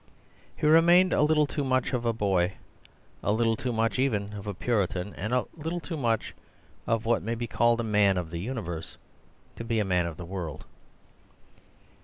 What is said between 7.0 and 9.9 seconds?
what may be called a man of the universe, to be a